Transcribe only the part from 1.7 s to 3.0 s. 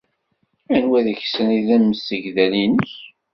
amsegdal-nnek?